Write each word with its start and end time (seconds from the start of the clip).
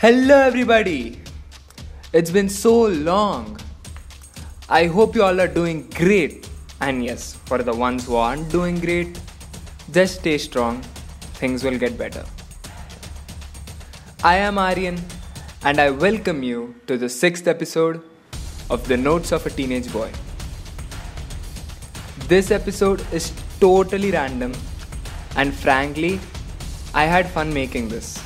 Hello, 0.00 0.34
everybody. 0.34 1.20
It's 2.14 2.30
been 2.30 2.48
so 2.48 2.86
long. 2.86 3.60
I 4.66 4.86
hope 4.86 5.14
you 5.14 5.22
all 5.22 5.38
are 5.38 5.46
doing 5.46 5.90
great. 5.90 6.48
And 6.80 7.04
yes, 7.04 7.34
for 7.44 7.58
the 7.58 7.74
ones 7.74 8.06
who 8.06 8.16
aren't 8.16 8.50
doing 8.50 8.80
great, 8.80 9.20
just 9.90 10.20
stay 10.20 10.38
strong. 10.38 10.80
Things 11.40 11.62
will 11.62 11.76
get 11.76 11.98
better. 11.98 12.24
I 14.24 14.36
am 14.36 14.56
Aryan, 14.56 14.98
and 15.64 15.78
I 15.78 15.90
welcome 15.90 16.42
you 16.42 16.76
to 16.86 16.96
the 16.96 17.10
sixth 17.10 17.46
episode 17.46 18.02
of 18.70 18.88
The 18.88 18.96
Notes 18.96 19.32
of 19.32 19.44
a 19.44 19.50
Teenage 19.50 19.92
Boy. 19.92 20.10
This 22.26 22.50
episode 22.50 23.04
is 23.12 23.34
totally 23.60 24.12
random, 24.12 24.54
and 25.36 25.52
frankly, 25.52 26.18
I 26.94 27.04
had 27.04 27.28
fun 27.28 27.52
making 27.52 27.90
this. 27.90 28.18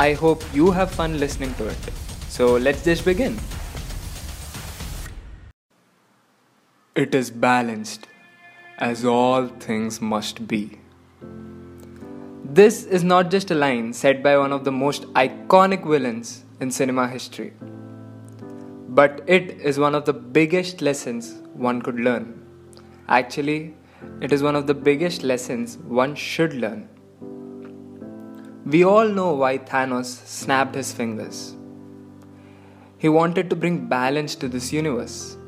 I 0.00 0.12
hope 0.12 0.44
you 0.54 0.70
have 0.70 0.92
fun 0.92 1.18
listening 1.18 1.54
to 1.54 1.66
it. 1.66 1.76
So 2.28 2.56
let's 2.56 2.84
just 2.84 3.04
begin. 3.04 3.36
It 6.94 7.16
is 7.16 7.30
balanced, 7.32 8.06
as 8.78 9.04
all 9.04 9.48
things 9.48 10.00
must 10.00 10.46
be. 10.46 10.78
This 12.44 12.84
is 12.84 13.02
not 13.02 13.32
just 13.32 13.50
a 13.50 13.56
line 13.56 13.92
said 13.92 14.22
by 14.22 14.38
one 14.38 14.52
of 14.52 14.62
the 14.62 14.70
most 14.70 15.02
iconic 15.14 15.84
villains 15.84 16.44
in 16.60 16.70
cinema 16.70 17.08
history, 17.08 17.52
but 19.00 19.24
it 19.26 19.50
is 19.60 19.80
one 19.80 19.96
of 19.96 20.04
the 20.04 20.12
biggest 20.12 20.80
lessons 20.80 21.34
one 21.54 21.82
could 21.82 21.98
learn. 21.98 22.40
Actually, 23.08 23.74
it 24.20 24.32
is 24.32 24.44
one 24.44 24.54
of 24.54 24.68
the 24.68 24.74
biggest 24.74 25.24
lessons 25.24 25.76
one 25.78 26.14
should 26.14 26.54
learn. 26.54 26.88
We 28.72 28.84
all 28.84 29.08
know 29.08 29.32
why 29.32 29.56
Thanos 29.56 30.08
snapped 30.26 30.74
his 30.74 30.92
fingers. 30.92 31.56
He 32.98 33.08
wanted 33.08 33.48
to 33.48 33.56
bring 33.56 33.86
balance 33.86 34.34
to 34.34 34.46
this 34.46 34.74
universe. 34.74 35.38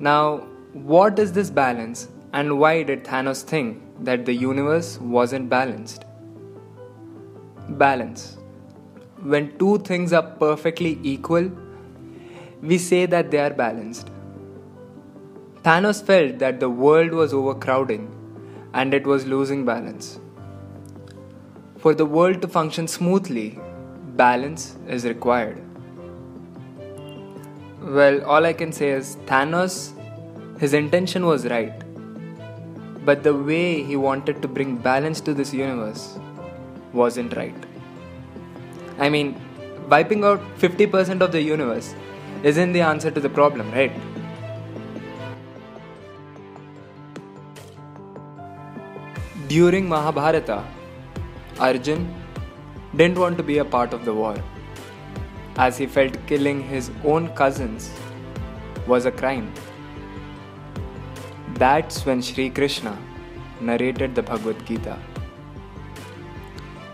Now, 0.00 0.38
what 0.72 1.18
is 1.18 1.32
this 1.32 1.50
balance 1.50 2.08
and 2.32 2.58
why 2.58 2.82
did 2.82 3.04
Thanos 3.04 3.42
think 3.42 3.82
that 4.04 4.24
the 4.24 4.32
universe 4.32 4.98
wasn't 5.00 5.50
balanced? 5.50 6.06
Balance. 7.68 8.38
When 9.20 9.58
two 9.58 9.76
things 9.80 10.14
are 10.14 10.22
perfectly 10.22 10.98
equal, 11.02 11.50
we 12.62 12.78
say 12.78 13.04
that 13.04 13.30
they 13.30 13.40
are 13.40 13.52
balanced. 13.52 14.10
Thanos 15.62 16.02
felt 16.02 16.38
that 16.38 16.58
the 16.58 16.70
world 16.70 17.10
was 17.10 17.34
overcrowding 17.34 18.10
and 18.72 18.94
it 18.94 19.06
was 19.06 19.26
losing 19.26 19.66
balance. 19.66 20.20
For 21.84 21.92
the 21.92 22.06
world 22.06 22.40
to 22.40 22.48
function 22.48 22.88
smoothly, 22.88 23.58
balance 24.16 24.78
is 24.88 25.04
required. 25.04 25.62
Well, 27.82 28.24
all 28.24 28.46
I 28.46 28.54
can 28.54 28.72
say 28.72 28.88
is 28.88 29.16
Thanos, 29.26 29.92
his 30.58 30.72
intention 30.72 31.26
was 31.26 31.44
right. 31.46 31.74
But 33.04 33.22
the 33.22 33.34
way 33.34 33.82
he 33.82 33.96
wanted 33.96 34.40
to 34.40 34.48
bring 34.48 34.76
balance 34.76 35.20
to 35.26 35.34
this 35.34 35.52
universe 35.52 36.18
wasn't 36.94 37.36
right. 37.36 37.66
I 38.98 39.10
mean, 39.10 39.38
wiping 39.90 40.24
out 40.24 40.40
50% 40.60 41.20
of 41.20 41.32
the 41.32 41.42
universe 41.42 41.94
isn't 42.42 42.72
the 42.72 42.80
answer 42.80 43.10
to 43.10 43.20
the 43.20 43.28
problem, 43.28 43.70
right? 43.72 43.92
During 49.48 49.86
Mahabharata, 49.86 50.64
Arjun 51.60 52.12
didn't 52.96 53.18
want 53.18 53.36
to 53.36 53.42
be 53.42 53.58
a 53.58 53.64
part 53.64 53.92
of 53.92 54.04
the 54.04 54.12
war, 54.12 54.36
as 55.56 55.78
he 55.78 55.86
felt 55.86 56.14
killing 56.26 56.62
his 56.62 56.90
own 57.04 57.28
cousins 57.34 57.90
was 58.86 59.06
a 59.06 59.12
crime. 59.12 59.52
That's 61.54 62.04
when 62.04 62.22
Sri 62.22 62.50
Krishna 62.50 62.98
narrated 63.60 64.14
the 64.14 64.22
Bhagavad 64.22 64.66
Gita. 64.66 64.98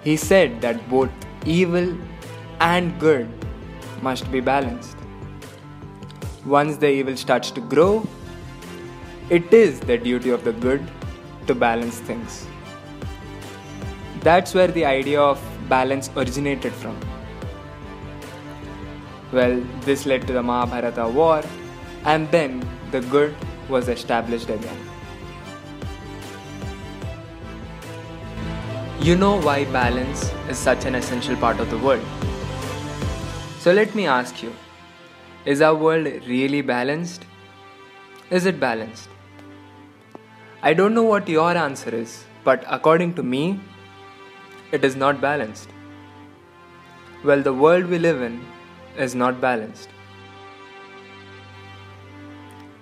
He 0.05 0.17
said 0.17 0.61
that 0.61 0.89
both 0.91 1.11
evil 1.47 1.97
and 2.61 2.99
good 3.01 3.29
must 4.03 4.31
be 4.31 4.41
balanced. 4.41 4.97
Once 6.45 6.77
the 6.77 6.91
evil 6.91 7.17
starts 7.17 7.51
to 7.51 7.61
grow, 7.61 8.07
it 9.31 9.53
is 9.53 9.81
the 9.81 9.97
duty 9.97 10.31
of 10.31 10.45
the 10.45 10.53
good 10.53 10.87
to 11.47 11.55
balance 11.55 11.99
things. 12.01 12.47
That's 14.23 14.53
where 14.53 14.69
the 14.69 14.85
idea 14.85 15.21
of 15.21 15.41
balance 15.69 16.11
originated 16.15 16.73
from. 16.75 16.99
Well, 19.33 19.63
this 19.81 20.05
led 20.05 20.27
to 20.27 20.35
the 20.35 20.43
Mahabharata 20.43 21.09
war, 21.09 21.43
and 22.05 22.31
then 22.31 22.69
the 22.91 23.01
good 23.01 23.35
was 23.69 23.89
established 23.89 24.51
again. 24.51 24.77
You 29.01 29.17
know 29.17 29.41
why 29.41 29.65
balance 29.65 30.31
is 30.51 30.59
such 30.59 30.85
an 30.85 30.95
essential 30.95 31.37
part 31.37 31.59
of 31.59 31.71
the 31.71 31.79
world. 31.79 32.05
So 33.59 33.73
let 33.73 33.95
me 33.95 34.07
ask 34.07 34.43
you 34.43 34.53
is 35.47 35.63
our 35.63 35.75
world 35.75 36.07
really 36.27 36.61
balanced? 36.61 37.25
Is 38.29 38.45
it 38.45 38.61
balanced? 38.61 39.09
I 40.63 40.75
don't 40.75 40.93
know 40.93 41.03
what 41.05 41.27
your 41.27 41.57
answer 41.57 41.95
is, 41.95 42.25
but 42.45 42.63
according 42.69 43.15
to 43.15 43.23
me, 43.23 43.59
it 44.73 44.85
is 44.85 44.97
not 44.97 45.21
balanced. 45.21 45.71
Well, 47.25 47.43
the 47.43 47.53
world 47.53 47.87
we 47.87 47.99
live 47.99 48.23
in 48.23 48.45
is 48.97 49.15
not 49.15 49.41
balanced. 49.41 49.89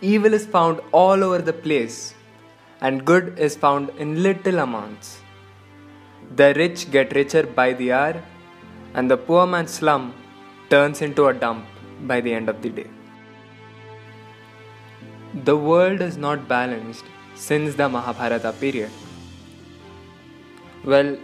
Evil 0.01 0.33
is 0.33 0.47
found 0.47 0.81
all 0.93 1.25
over 1.25 1.39
the 1.39 1.53
place, 1.53 2.15
and 2.81 3.05
good 3.05 3.39
is 3.39 3.57
found 3.57 3.91
in 3.99 4.23
little 4.23 4.61
amounts. 4.61 5.21
The 6.37 6.55
rich 6.55 6.91
get 6.91 7.15
richer 7.15 7.43
by 7.45 7.73
the 7.73 7.93
hour, 7.93 8.23
and 8.95 9.11
the 9.11 9.17
poor 9.17 9.47
man's 9.47 9.73
slum 9.73 10.15
turns 10.71 11.03
into 11.03 11.27
a 11.27 11.35
dump 11.35 11.65
by 12.03 12.21
the 12.21 12.33
end 12.33 12.49
of 12.49 12.63
the 12.63 12.71
day. 12.71 12.87
The 15.45 15.57
world 15.57 16.01
is 16.01 16.17
not 16.17 16.47
balanced 16.49 17.05
since 17.35 17.75
the 17.75 17.89
Mahabharata 17.89 18.53
period. 18.53 18.91
Well, 20.85 21.19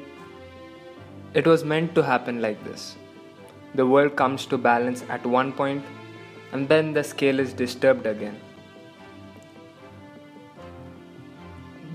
it 1.35 1.47
was 1.47 1.65
meant 1.65 1.95
to 1.97 2.03
happen 2.03 2.41
like 2.41 2.63
this. 2.65 2.97
The 3.75 3.85
world 3.85 4.15
comes 4.15 4.47
to 4.47 4.57
balance 4.57 5.05
at 5.09 5.27
one 5.27 5.53
point 5.53 5.85
and 6.53 6.69
then 6.69 6.93
the 6.93 7.03
scale 7.03 7.41
is 7.41 7.53
disturbed 7.53 8.07
again. 8.07 8.41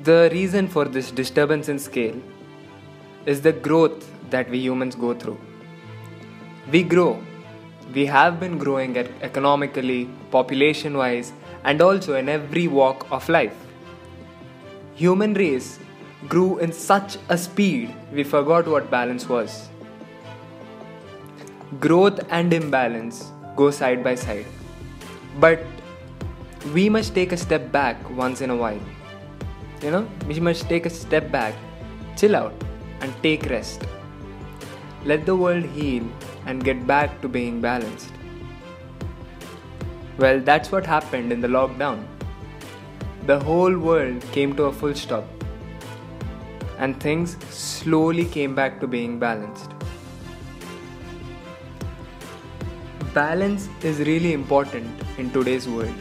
The 0.03 0.29
reason 0.33 0.67
for 0.67 0.85
this 0.85 1.11
disturbance 1.11 1.69
in 1.69 1.79
scale 1.79 2.21
is 3.25 3.41
the 3.41 3.53
growth 3.53 4.11
that 4.29 4.49
we 4.49 4.59
humans 4.59 4.95
go 4.95 5.13
through. 5.13 5.39
We 6.71 6.83
grow. 6.83 7.23
We 7.93 8.05
have 8.05 8.39
been 8.39 8.57
growing 8.57 8.97
economically, 8.97 10.09
population 10.31 10.97
wise, 10.97 11.31
and 11.63 11.81
also 11.81 12.15
in 12.15 12.29
every 12.29 12.67
walk 12.67 13.07
of 13.11 13.27
life. 13.29 13.55
Human 14.95 15.33
race 15.33 15.79
grew 16.27 16.57
in 16.59 16.73
such 16.73 17.17
a 17.29 17.37
speed 17.37 17.95
we 18.11 18.23
forgot 18.23 18.67
what 18.67 18.91
balance 18.91 19.29
was. 19.29 19.69
Growth 21.79 22.19
and 22.29 22.53
imbalance 22.53 23.31
go 23.55 23.71
side 23.71 24.03
by 24.03 24.15
side. 24.15 24.45
But 25.39 25.63
we 26.73 26.89
must 26.89 27.15
take 27.15 27.31
a 27.31 27.37
step 27.37 27.71
back 27.71 28.09
once 28.09 28.41
in 28.41 28.49
a 28.49 28.55
while. 28.55 28.81
You 29.81 29.91
know, 29.91 30.09
we 30.27 30.41
must 30.41 30.67
take 30.67 30.85
a 30.85 30.89
step 30.89 31.31
back, 31.31 31.55
chill 32.17 32.35
out, 32.35 32.53
and 32.99 33.13
take 33.23 33.45
rest. 33.45 33.85
Let 35.05 35.25
the 35.25 35.35
world 35.37 35.63
heal 35.63 36.03
and 36.45 36.61
get 36.63 36.85
back 36.85 37.21
to 37.21 37.29
being 37.29 37.61
balanced. 37.61 38.11
Well, 40.17 40.41
that's 40.41 40.69
what 40.69 40.85
happened 40.85 41.31
in 41.31 41.39
the 41.39 41.47
lockdown. 41.47 42.05
The 43.25 43.39
whole 43.39 43.77
world 43.77 44.21
came 44.33 44.53
to 44.57 44.63
a 44.63 44.73
full 44.73 44.95
stop, 44.95 45.23
and 46.79 46.99
things 46.99 47.37
slowly 47.49 48.25
came 48.25 48.55
back 48.55 48.79
to 48.79 48.87
being 48.87 49.19
balanced. 49.19 49.71
Balance 53.13 53.67
is 53.83 53.99
really 53.99 54.31
important 54.33 54.87
in 55.17 55.29
today's 55.31 55.67
world. 55.67 55.93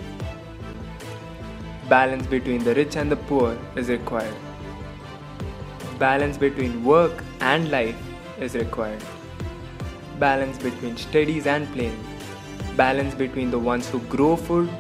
Balance 1.88 2.26
between 2.26 2.62
the 2.62 2.74
rich 2.74 2.96
and 2.96 3.10
the 3.10 3.16
poor 3.16 3.58
is 3.74 3.88
required. 3.88 4.36
Balance 5.98 6.38
between 6.38 6.84
work 6.84 7.24
and 7.40 7.70
life 7.72 7.96
is 8.38 8.54
required. 8.54 9.02
Balance 10.20 10.58
between 10.58 10.96
studies 10.96 11.46
and 11.46 11.66
playing. 11.72 11.98
Balance 12.76 13.16
between 13.16 13.50
the 13.50 13.58
ones 13.58 13.88
who 13.88 13.98
grow 14.00 14.36
food 14.36 14.70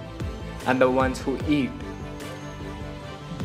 and 0.66 0.80
the 0.80 0.88
ones 0.88 1.20
who 1.20 1.36
eat. 1.48 1.70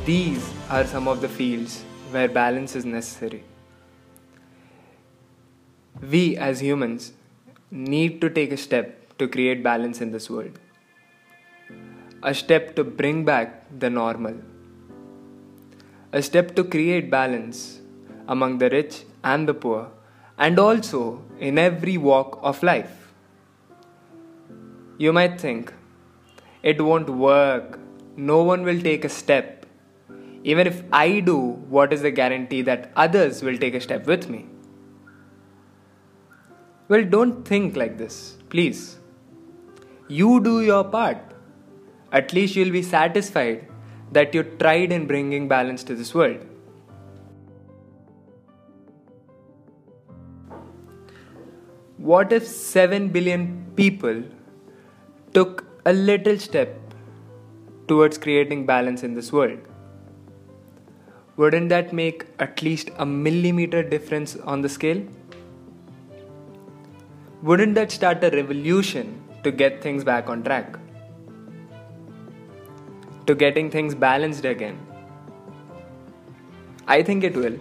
These 0.06 0.54
are 0.70 0.86
some 0.86 1.08
of 1.08 1.22
the 1.22 1.30
fields 1.30 1.84
where 2.14 2.30
balance 2.30 2.76
is 2.76 2.86
necessary. 2.86 3.44
we 6.02 6.36
as 6.38 6.62
humans 6.62 7.14
need 7.72 8.20
to 8.22 8.30
take 8.30 8.52
a 8.52 8.58
step 8.58 9.18
to 9.18 9.28
create 9.28 9.64
balance 9.64 10.02
in 10.02 10.12
this 10.12 10.30
world. 10.30 10.60
A 12.24 12.34
step 12.34 12.76
to 12.76 12.84
bring 12.84 13.26
back 13.26 13.66
the 13.80 13.90
normal. 13.90 14.36
A 16.12 16.22
step 16.22 16.56
to 16.56 16.64
create 16.64 17.10
balance 17.10 17.80
among 18.28 18.58
the 18.58 18.70
rich 18.70 19.04
and 19.24 19.48
the 19.48 19.54
poor, 19.54 19.92
and 20.38 20.60
also 20.60 21.24
in 21.40 21.58
every 21.58 21.98
walk 21.98 22.40
of 22.42 22.62
life. 22.64 23.14
You 24.98 25.12
might 25.12 25.40
think, 25.40 25.74
it 26.62 26.82
won't 26.82 27.10
work, 27.10 27.80
no 28.16 28.44
one 28.44 28.64
will 28.64 28.82
take 28.82 29.04
a 29.06 29.10
step. 29.10 29.63
Even 30.44 30.68
if 30.68 30.84
I 30.92 31.22
do, 31.22 31.38
what 31.70 31.94
is 31.94 32.02
the 32.02 32.12
guarantee 32.12 32.62
that 32.64 32.92
others 32.96 33.42
will 33.42 33.58
take 33.58 33.74
a 33.76 33.82
step 33.82 34.06
with 34.06 34.30
me? 34.30 34.46
Well, 36.90 37.06
don't 37.06 37.48
think 37.48 37.78
like 37.78 37.98
this, 37.98 38.38
please. 38.50 39.00
You 40.10 40.42
do 40.42 40.62
your 40.62 40.84
part. 40.84 41.18
At 42.12 42.34
least 42.34 42.56
you'll 42.56 42.74
be 42.74 42.84
satisfied 42.84 43.68
that 44.12 44.36
you 44.36 44.44
tried 44.44 44.92
in 44.92 45.08
bringing 45.08 45.48
balance 45.48 45.84
to 45.86 45.96
this 45.96 46.14
world. 46.14 46.46
What 51.98 52.34
if 52.34 52.46
7 52.46 53.08
billion 53.10 53.72
people 53.78 54.24
took 55.34 55.66
a 55.86 55.94
little 55.94 56.38
step 56.38 56.78
towards 57.88 58.18
creating 58.18 58.66
balance 58.66 59.04
in 59.04 59.14
this 59.14 59.32
world? 59.32 59.60
Wouldn't 61.36 61.70
that 61.70 61.92
make 61.94 62.26
at 62.38 62.62
least 62.62 62.92
a 62.98 63.06
millimeter 63.06 63.82
difference 63.82 64.36
on 64.36 64.62
the 64.62 64.70
scale? 64.70 65.02
Wouldn't 67.42 67.74
that 67.74 67.92
start 67.92 68.24
a 68.24 68.30
revolution 68.30 69.20
to 69.44 69.52
get 69.52 69.82
things 69.82 70.04
back 70.04 70.30
on 70.30 70.44
track? 70.44 70.78
To 73.26 73.34
getting 73.34 73.72
things 73.72 73.96
balanced 73.96 74.46
again? 74.46 74.78
I 76.88 77.02
think 77.02 77.24
it 77.24 77.36
will. 77.36 77.58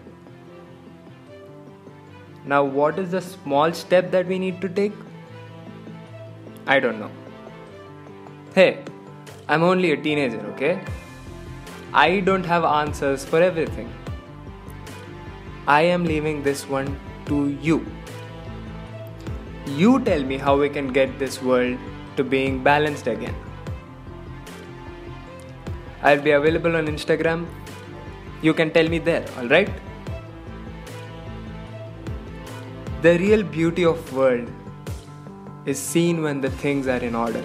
Now, 2.45 2.65
what 2.65 2.99
is 2.99 3.11
the 3.11 3.23
small 3.23 3.73
step 3.73 4.11
that 4.11 4.27
we 4.27 4.39
need 4.39 4.61
to 4.61 4.69
take? 4.69 4.93
I 6.67 6.79
don't 6.79 7.01
know. 7.01 7.11
Hey, 8.55 8.85
I'm 9.49 9.63
only 9.63 9.93
a 9.93 9.97
teenager, 9.97 10.41
okay? 10.49 10.85
I 11.95 12.21
don't 12.21 12.45
have 12.47 12.65
answers 12.65 13.23
for 13.23 13.43
everything. 13.43 13.93
I 15.67 15.83
am 15.83 16.05
leaving 16.05 16.43
this 16.43 16.67
one 16.67 16.99
to 17.27 17.51
you. 17.61 17.87
You 19.67 20.01
tell 20.01 20.23
me 20.25 20.39
how 20.39 20.59
we 20.59 20.71
can 20.71 20.91
get 20.91 21.19
this 21.19 21.43
world 21.43 21.79
to 22.17 22.25
being 22.25 22.63
balanced 22.63 23.09
again. 23.09 23.35
I'll 26.03 26.23
be 26.23 26.31
available 26.31 26.77
on 26.77 26.87
Instagram. 26.87 27.47
You 28.41 28.55
can 28.55 28.71
tell 28.71 28.89
me 28.89 28.99
there, 28.99 29.27
alright? 29.37 29.71
The 33.03 33.19
real 33.19 33.43
beauty 33.43 33.85
of 33.85 34.13
world 34.15 34.51
is 35.67 35.79
seen 35.79 36.23
when 36.23 36.41
the 36.41 36.51
things 36.51 36.87
are 36.87 37.05
in 37.11 37.15
order. 37.15 37.45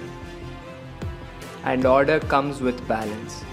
And 1.66 1.86
order 1.86 2.22
comes 2.22 2.62
with 2.62 2.88
balance. 2.88 3.44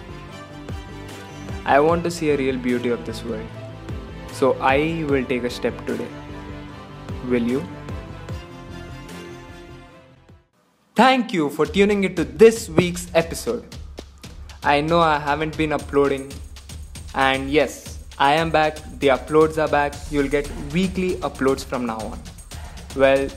I 1.66 1.80
want 1.80 2.04
to 2.04 2.10
see 2.10 2.30
a 2.30 2.36
real 2.36 2.58
beauty 2.58 2.90
of 2.90 3.06
this 3.06 3.24
world. 3.24 3.46
So 4.32 4.52
I 4.60 5.04
will 5.08 5.24
take 5.24 5.44
a 5.44 5.50
step 5.50 5.74
today. 5.86 6.08
Will 7.28 7.42
you? 7.42 7.64
Thank 10.94 11.32
you 11.32 11.48
for 11.48 11.64
tuning 11.64 12.04
into 12.04 12.22
this 12.22 12.68
week's 12.68 13.08
episode. 13.14 13.64
I 14.62 14.82
know 14.82 15.00
I 15.00 15.18
haven't 15.18 15.56
been 15.56 15.72
uploading, 15.72 16.32
and 17.14 17.50
yes, 17.50 17.98
I 18.18 18.34
am 18.34 18.50
back. 18.50 18.76
The 19.00 19.08
uploads 19.08 19.56
are 19.56 19.68
back. 19.68 19.94
You'll 20.10 20.28
get 20.28 20.50
weekly 20.72 21.16
uploads 21.16 21.64
from 21.64 21.86
now 21.86 21.98
on. 21.98 22.20
Well, 22.94 23.28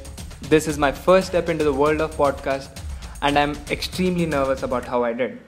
this 0.41 0.67
is 0.67 0.77
my 0.77 0.91
first 0.91 1.27
step 1.27 1.49
into 1.49 1.63
the 1.63 1.73
world 1.73 2.01
of 2.01 2.15
podcast, 2.15 2.77
and 3.21 3.39
I'm 3.39 3.55
extremely 3.71 4.25
nervous 4.25 4.63
about 4.63 4.85
how 4.85 5.03
I 5.03 5.13
did. 5.13 5.39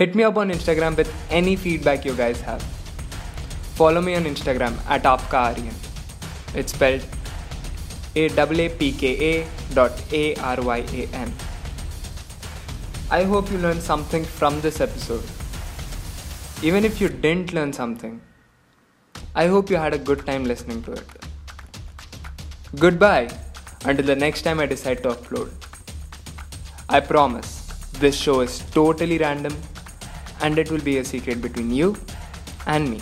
Hit 0.00 0.14
me 0.14 0.22
up 0.24 0.38
on 0.38 0.48
Instagram 0.48 0.96
with 0.96 1.12
any 1.28 1.56
feedback 1.56 2.06
you 2.06 2.14
guys 2.14 2.40
have. 2.40 2.62
Follow 3.80 4.00
me 4.00 4.14
on 4.14 4.24
Instagram 4.24 4.78
at 4.88 5.04
Aryan. 5.04 5.74
It's 6.54 6.72
spelled 6.72 7.04
a-A-P-K-A 8.16 9.46
dot 9.74 9.92
A-R-Y-A-N. 10.10 11.32
I 13.10 13.24
hope 13.24 13.50
you 13.50 13.58
learned 13.58 13.82
something 13.82 14.24
from 14.24 14.62
this 14.62 14.80
episode. 14.80 15.22
Even 16.62 16.86
if 16.86 16.98
you 16.98 17.10
didn't 17.10 17.52
learn 17.52 17.74
something, 17.74 18.22
I 19.34 19.48
hope 19.48 19.68
you 19.68 19.76
had 19.76 19.92
a 19.92 19.98
good 19.98 20.24
time 20.24 20.44
listening 20.44 20.82
to 20.84 20.92
it. 20.92 21.08
Goodbye 22.78 23.28
until 23.84 24.06
the 24.06 24.16
next 24.16 24.42
time 24.42 24.60
I 24.60 24.64
decide 24.64 25.02
to 25.02 25.10
upload. 25.10 25.50
I 26.88 27.00
promise 27.00 27.66
this 27.98 28.16
show 28.16 28.40
is 28.40 28.60
totally 28.70 29.18
random 29.18 29.54
and 30.42 30.58
it 30.58 30.70
will 30.70 30.80
be 30.80 30.98
a 30.98 31.04
secret 31.04 31.40
between 31.40 31.70
you 31.70 31.96
and 32.66 32.90
me. 32.90 33.00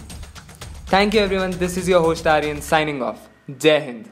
Thank 0.87 1.15
you 1.15 1.21
everyone. 1.21 1.51
This 1.51 1.77
is 1.77 1.89
your 1.89 2.01
host 2.01 2.27
Aryan 2.27 2.63
signing 2.63 3.03
off. 3.03 3.29
Jai 3.59 3.81
Hind. 3.81 4.07